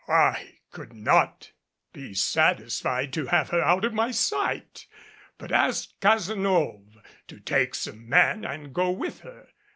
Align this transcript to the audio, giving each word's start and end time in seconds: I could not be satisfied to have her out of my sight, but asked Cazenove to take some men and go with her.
I 0.07 0.55
could 0.71 0.93
not 0.93 1.51
be 1.93 2.15
satisfied 2.15 3.13
to 3.13 3.27
have 3.27 3.49
her 3.49 3.61
out 3.61 3.85
of 3.85 3.93
my 3.93 4.09
sight, 4.09 4.87
but 5.37 5.51
asked 5.51 5.99
Cazenove 5.99 6.97
to 7.27 7.39
take 7.39 7.75
some 7.75 8.09
men 8.09 8.43
and 8.43 8.73
go 8.73 8.89
with 8.89 9.19
her. 9.19 9.49